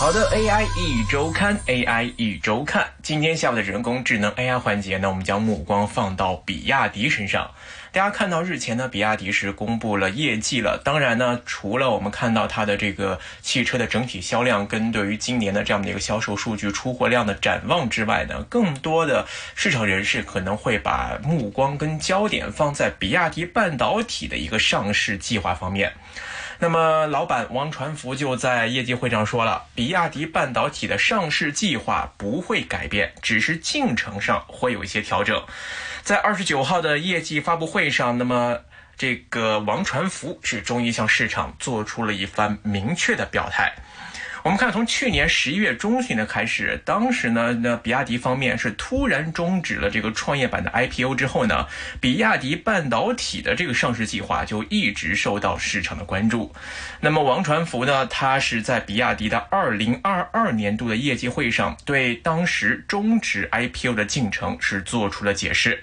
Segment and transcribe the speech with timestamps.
[0.00, 2.90] 好的，AI 一周刊，AI 一周刊。
[3.02, 7.50] 今天下午的人工智能 AI 环节呢，我们将目光放到比亚迪身上。
[7.92, 10.80] 大家看到日前呢，比亚迪是公布了业绩了。
[10.82, 25.92] 当然呢，除了我们看到它的这个汽车的整体销量跟对于今年的这样的一个销售数据、出货量的展望之外呢，更多的市场人士可能会把目光跟焦点放在比亚迪半导体的一个上市计划方面。
[26.62, 35.42] 那么，老板王传福就在业绩会上说了，比亚迪半导体的上市计划不会改变，只是进程上会有一些调整。
[36.02, 38.58] 在二十九号的业绩发布会上，那么
[38.98, 43.72] 这个王传福是终于向市场做出了一番明确的表态。
[44.42, 51.66] 我们看，从去年十一月中旬的开始，当时呢，那比亚迪方面是突然终止了这个创业板的 IPO 之后呢，
[52.00, 56.54] 比亚迪半导体的这个上市计划就一直受到市场的关注。
[57.00, 65.82] 那么王传福呢，他是在比亚迪的二零二二年度的业绩会上，对当时终止 IPO 的进程是做出了解释。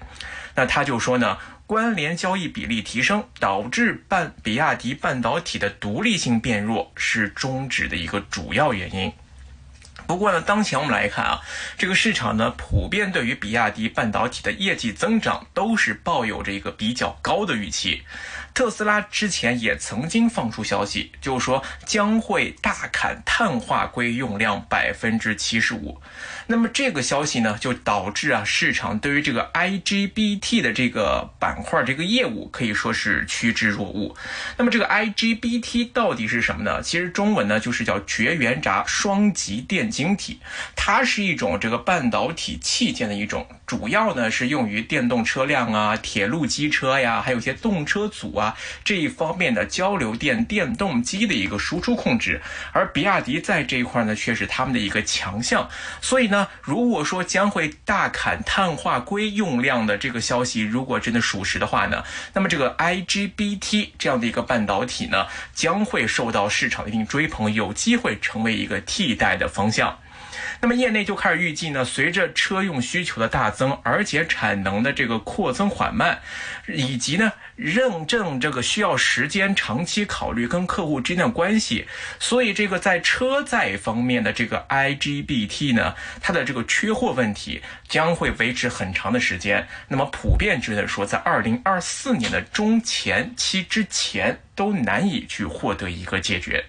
[0.56, 1.38] 那他就说呢。
[1.68, 9.12] 关联交易比例提升，导致半比亚迪半导体的独立性变弱，是终止的一个主要原因。
[10.08, 11.42] 不过呢，当前我们来看啊，
[11.78, 18.02] 这个市场呢，普遍对于比亚迪半导体的业绩增长都是抱有着一个比较高的预期。
[18.54, 26.02] 特斯拉之前也曾经放出消息，就是说将会大砍碳化硅用量百分之七十五。
[26.48, 34.16] 那么这个消息呢，就导致啊，市场对于这个 IGBT 的这个板块这个业务可以说是趋之若鹜。
[34.58, 36.82] 那么这个 IGBT 到底是什么呢？
[36.82, 40.40] 其实中文呢就是叫绝缘闸双极电晶体，
[40.76, 48.56] 它是一种这个半导体器件的一种，主要呢是用于电动车辆啊、铁路机车呀，还有一些动车组啊。
[48.86, 55.70] 这一方面的交流电电动机的一个输出控制，而比亚迪在这一块呢却是他们的一个强项。
[56.02, 62.02] 所以呢，如果说将会大砍碳化硅用量的这个消息，如果真的属实的话呢，
[62.34, 70.00] 那么这个 IGBT 这样的一个半导体呢，将会受到市场一定追捧，有机会成为一个替代的方向。
[70.60, 76.20] 那么业内就开始预计呢，随着车用需求的大增，而且产能的这个扩增缓慢，
[76.68, 81.88] 以及呢认证这个需要时间长期考虑跟客户之间的关系，
[82.20, 89.68] 所以这个在车载方面的这个 IGBT 呢，它的这个缺货问题将会维持很长的时间。
[89.88, 96.66] 那么普遍觉得说，在二零二四年的中前期之前，都难以去获得一个解决。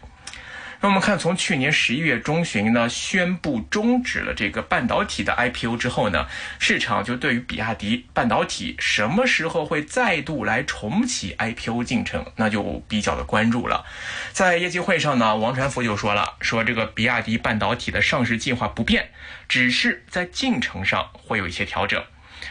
[0.80, 6.28] 那我们看，从去年十一月中旬呢，宣布终止了这个半导体的 IPO 之后呢，
[6.60, 13.84] 市场就对于比亚迪半导体什么时候会再度来重启 IPO 进程，那就比较的关注了。
[14.30, 19.10] 在业绩会上呢，王传福就说了，说这个比亚迪半导体的上市计划不变，
[19.48, 22.04] 只是在进程上会有一些调整。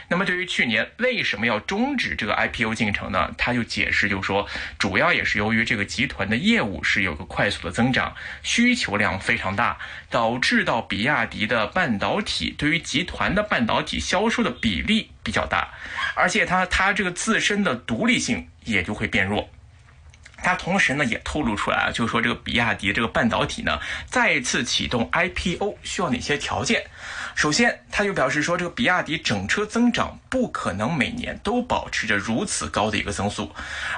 [0.10, 3.30] 那么，对于去年为什么要终止这个 IPO 进程呢？
[3.38, 4.48] 他就解释，就说
[4.80, 9.78] 主要也是由于这个集团的业务是有个快速的增长，需求量非常大，
[10.10, 15.74] 导致到比亚迪的半导体对于集团的半导体销售的比例比较大，
[16.16, 19.50] 而且它它这个自身的独立性也就会变弱。
[20.40, 26.86] 他同时呢也透露出来就是说这个比亚迪这个半导体呢再次启动 IPO 需要哪些条件？
[27.38, 33.52] 首先，他就表示说，这个比亚迪整车增长不可能每年都保持着如此高的一个增速，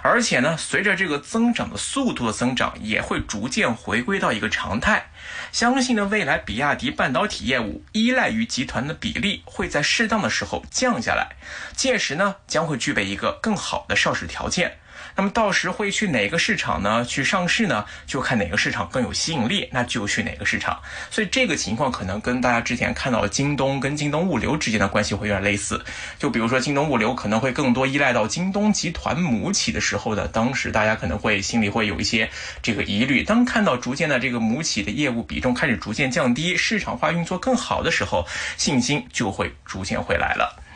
[0.04, 5.10] 而且呢，随着这个增长的速度的增长，也会逐渐回归到一个常态。
[5.54, 11.38] 相信呢，未来比亚迪半导体业务依赖于集团的比例会在适当的时候降下来，
[11.74, 14.80] 届时呢，将会具备一个更好的上市条件。
[15.16, 17.04] 那么到时会去哪个市场呢？
[17.06, 17.86] 去上市呢？
[18.06, 20.80] 就看哪个市场更有吸引力，那就去哪个市场。
[21.12, 25.84] 所以这个情况可能跟大家之前看到京东跟京东物流之间的关系会有点类似。
[26.18, 32.30] 就比如说京东物流可能会更多依赖到京东集团母企的时候呢，当时大家可能会心里会有一些
[32.62, 33.24] 这个疑虑。
[33.24, 38.26] 当看到逐渐的这个母企的业务比重开始逐渐降低，市场化运作更好的时候，
[38.58, 40.69] 信心就会逐渐回来了。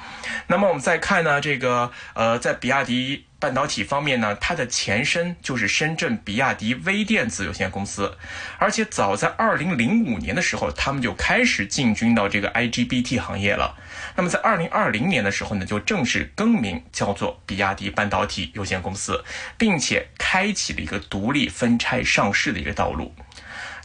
[0.47, 3.25] 那么我们再看呢，这个呃，在比亚迪。
[3.43, 8.17] 半导体方面呢，它的前身就是深圳比亚迪微电子有限公司，
[8.57, 13.75] 而且早在二零零五年的时候，他们就开始进军到这个 IGBT 行业了。
[14.15, 19.25] 那么在二零二零年的时候呢，就正式更名叫做比亚迪半导体有限公司，
[19.57, 23.13] 并且开启了一个独立分拆上市的一个道路。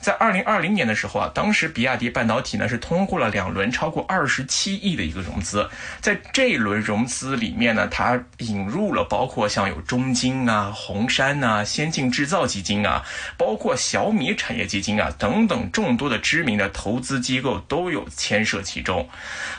[0.00, 5.68] 在二零二零年的时候啊，当时比亚迪半导体呢是通过了两轮超过二十七亿的一个融资，
[6.00, 13.04] 在这一轮融资里面呢，它引入了包括像有中金啊、红杉啊、先进制造基金啊，
[13.36, 19.08] 包括小米产业基金啊等等众多的知名的投资机构都有牵涉其中。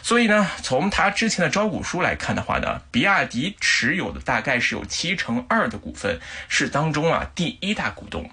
[0.02, 8.30] 所以呢，从它之前的招股书来看的话呢，比亚迪持有的大概是有七成二的股份，是当中啊第一大股东。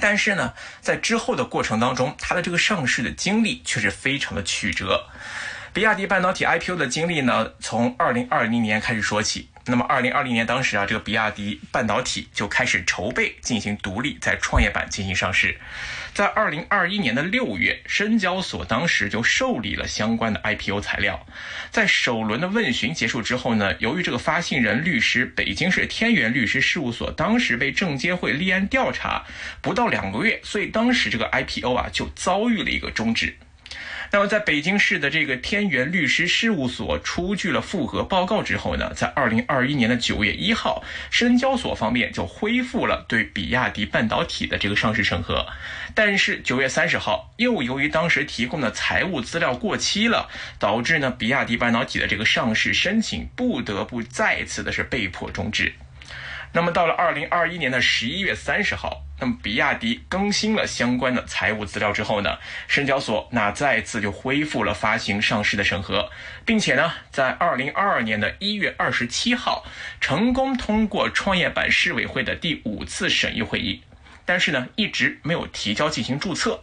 [0.00, 5.06] 但是呢，在之后的过程当中，它的这个上市的经历却是非常的曲折。
[5.72, 9.48] 比亚迪半导体 IPO 的经历呢，从二零二零年开始说起。
[9.68, 15.58] 那么二零二零年当时啊，这个比亚迪半导体就开始筹备进行独立在创业板进行上市。
[16.14, 21.24] 在二零二一年的六月，深交所当时就受理了相关的 IPO 材料。
[21.70, 29.24] 在首轮的问询结束之后呢，由于这个发行人律师北京市天元律师事务所当时被证监会立案调查，
[29.60, 33.36] 不到两个月，所以当时这个 IPO 啊就遭遇了一个终止。
[34.10, 45.46] 那么，在北京市的这个天元律师事务所出具了复核报告之后呢，在二零二一年的九月一号，深交所方面就恢复了对比亚迪半导体的这个上市审核。
[45.94, 55.74] 但是九月三十号，又由于当时提供的财务资料过期了，导致呢比亚迪半导体的这个上市申请不得不再次的是被迫终止。
[56.52, 62.38] 那么到了二零二一年的十一月三十号，那么比亚迪更新了相关的财务资料之后呢，
[62.68, 66.08] 深交所那再次就恢复了发行上市的审核，
[66.44, 69.66] 并且呢，在二零二二年的一月二十七号
[70.00, 73.82] 成功通过创业板市委会的第五次审议会议，
[74.24, 76.62] 但是呢，一直没有提交进行注册。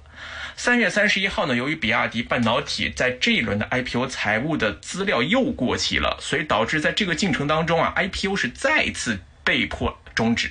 [0.56, 9.19] 三月三十一号呢，由于比亚迪半导体在这一轮的 IPO 财务的资料又过期了，所以导致在这个进程当中啊，IPO 是再次。
[9.46, 10.50] 被迫终止。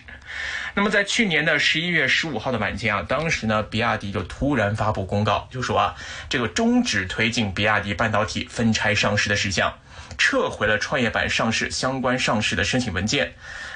[0.77, 5.95] 那么在去年的十一月十五号的晚间啊，当时呢，比亚迪就突然发布公告，就说啊，
[6.29, 9.73] 这个终止推进比亚迪半导体分拆上市的事项，
[10.19, 13.35] 撤回了创业板上市相关上市的申请文件。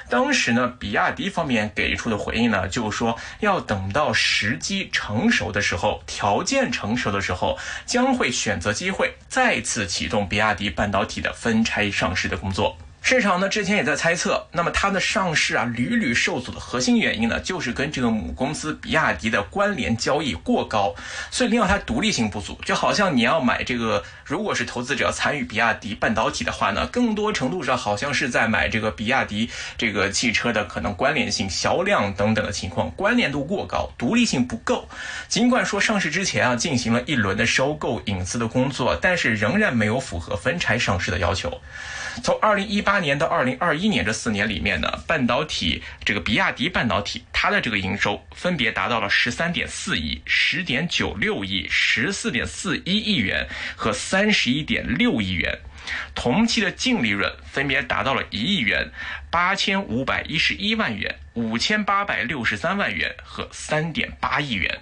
[0.09, 12.77] 当时呢，比亚迪方面给出的回应呢，就是说要等到时机成熟的时候，条件成熟的时候，将会选择机会再次启动比亚迪半导体的分拆上市的工作。
[13.09, 20.93] 市场呢之前也在猜测，那么它的上市啊屡屡受阻的核心原因呢，就是跟这个母公司比亚迪的关联交易过高，
[21.31, 22.59] 所以令到它独立性不足。
[22.63, 34.87] 就好像你要买这个，如果是投资者参与比亚迪半导体的话呢，更多程度上好像是在买这个比亚迪这个汽车的可能关联性、销量等等的情况，关联度过高，独立性不够。
[35.27, 41.59] 尽管说上市之前啊进行了一轮的收购隐私的工作，但是仍然没有符合分拆上市的要求。
[42.21, 55.59] 从二零一八年到二零二一年这四年里面呢，半导体这个比亚迪半导体它的这个营收分别达到了十三点四亿、十点九六亿、十四点四一亿元和三十一点六亿元，
[56.13, 58.91] 同期的净利润分别达到了一亿元、
[59.29, 64.79] 八千五百一十一万元、五千八百六十三万元和三点八亿元。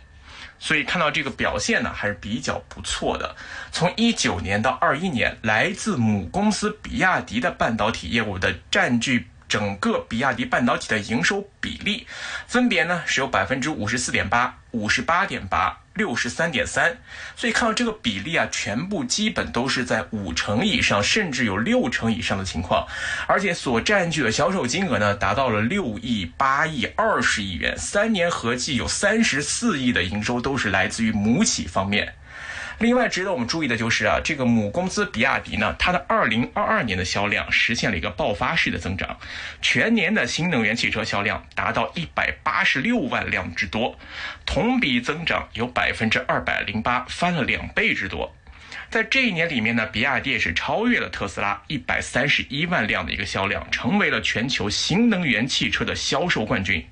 [0.59, 3.35] 所以看到这个表现呢，还是比较不错的。
[3.71, 9.27] 从一九年到二一年，来自母公司比亚迪的半导体业务的占据。
[9.49, 12.05] 整个比亚迪半导体的营收比例，
[12.47, 16.95] 分别呢是有百分之五十四点八、五十八点八、六十三点三，
[17.35, 22.87] 所以看到这个比例啊，全部基本都是在五成以上，甚至有六成以上的情况，
[23.27, 32.13] 而且所占据的销售金额呢，达到了六亿、八亿、二十亿元，三年合计有三十四亿的营收都是来自于母企方面。
[32.79, 39.17] 另外值得我们注意的就是啊，这个母公司比亚迪呢，它的二零二二年的销量实现了一个爆发式的增长，
[39.63, 43.97] 全年的新能源汽车销量达到一百八十六万辆之多，
[44.45, 48.31] 同比增长有百分之二百零八，翻了两倍之多。
[48.89, 56.85] 在这一年里面呢，比亚迪也是超越了特斯拉一百三十一万辆的一个销量，成为了全球新能源汽车的销售冠军。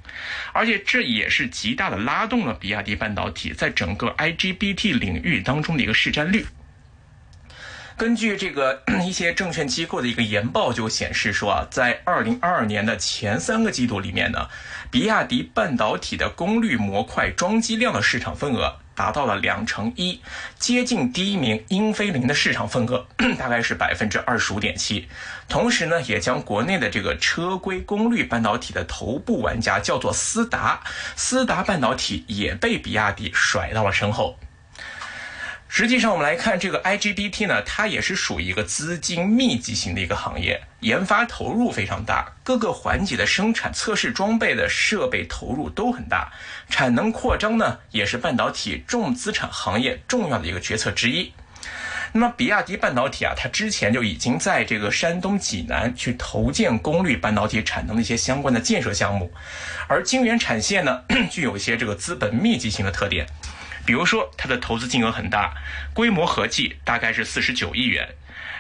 [0.52, 6.46] 而且这也是极大的拉动了比亚迪半导体在整个 IGBT 领域当中的一个市占率。
[7.98, 14.50] 根据这个一些证券机构的一个研报就显示说啊，在二零二二年的前三个季度里面呢，
[14.92, 18.80] 比亚迪半导体的功率模块装机量的市场份额。
[18.96, 20.22] 达到了两成一，
[20.58, 23.06] 接近第一名英飞凌的市场份额
[23.38, 25.08] 大概是百分之二十五点七，
[25.48, 30.82] 同时呢，也将国内的这个车规功率半导体的头部玩家叫做思达，
[31.16, 34.40] 思达半导体也被比亚迪甩到了身后。
[35.68, 46.32] 实际上，我们来看这个 IGBT 呢，它也是属于一个资金密集型的一个行业，研发投入非常大，各个环节的生产、测试装备的设备投入都很大，
[46.70, 51.34] 产能扩张呢，也是半导体重资产行业重要的一个决策之一。
[52.14, 59.30] 那么，比亚迪半导体啊，它之前就已经在这个山东济南去投建功率半导体产能的一些相关的建设项目，
[59.90, 63.28] 而晶圆产线呢， 具有一些这个资本密集型的特点。
[63.86, 65.54] 比如说，它的投资金额很大，
[65.94, 68.08] 规模合计大概是四十九亿元。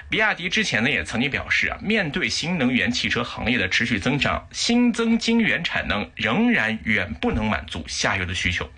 [0.10, 8.70] 比亚迪之前呢也曾经表示啊，面对新能源汽车行业的持续增长，新增晶圆产能仍然远不能满足下游的需求。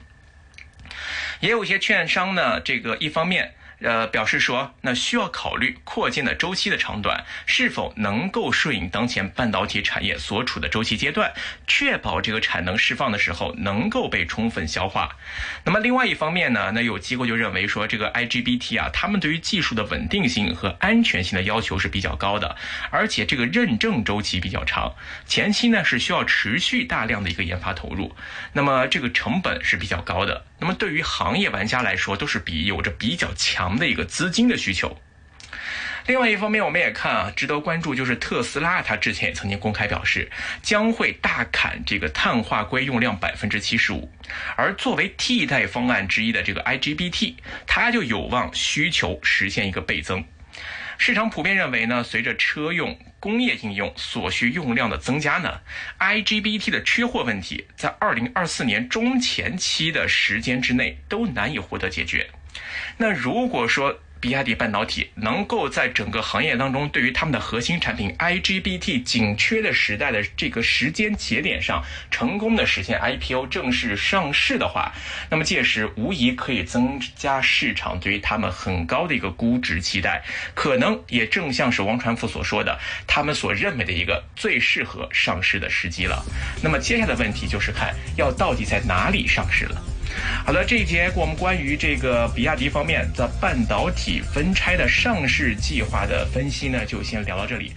[1.41, 3.53] 也有些券商呢，这个一方面。
[3.79, 11.31] 呃，表示说，那需要考虑扩建的周期的长短是否能够顺应当前半导体产业所处的周期阶段，
[11.67, 15.15] 确保这个产能释放的时候能够被充分消化。
[15.63, 22.55] 那么另外一方面呢，那有机构就认为说，这个 IGBT 啊，他们对于技术的稳定性和安全性的要求是比较高的，
[22.89, 24.95] 而且这个认证周期比较长，
[25.27, 28.15] 前期呢是需要持续大量的一个研发投入，
[28.53, 30.45] 那么这个成本是比较高的。
[30.59, 34.97] 那么对于行业玩家来说，都是比有着比较强强的一个资金的需求。
[36.05, 40.31] 另外一方面，我们也看啊，值得关注就是特斯拉，它之前也曾经公开表示
[40.61, 44.09] 将会大砍这个碳化硅用量百分之七十五，
[44.55, 50.23] 而作为替代方案之一的这个 IGBT，它就有望需求实现一个倍增。
[50.97, 55.59] 市场普遍认为呢，随着车用工业应用所需用量的增加呢
[55.99, 62.29] ，IGBT 的缺货问题在二零二四年中前期的时间之内都难以获得解决。
[62.97, 74.91] 那如果说，比亚迪半导体能够在整个行业当中，对于他们的核心产品 IGBT 紧缺的时代的这个时间节点上，成功的实现 IPO 正式上市的话，
[75.29, 80.23] 那么届时无疑可以增加市场对于他们很高的一个估值期待，
[80.55, 86.25] 可能也正像是王传福所说的，他们所认为的一个最适合上市的时机了。
[86.63, 89.79] 那么接下来的问题就是看要到底在哪里上市了。
[90.45, 97.73] 好的，这一节我们关于这个比亚迪方面的半导体分拆的上市计划的分析呢，就先聊到这里。